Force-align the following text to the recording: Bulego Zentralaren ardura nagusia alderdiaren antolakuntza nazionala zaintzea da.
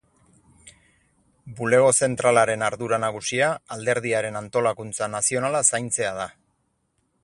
Bulego 1.59 1.91
Zentralaren 2.07 2.65
ardura 2.69 3.01
nagusia 3.05 3.53
alderdiaren 3.77 4.43
antolakuntza 4.43 5.15
nazionala 5.19 5.67
zaintzea 5.73 6.21
da. 6.23 6.31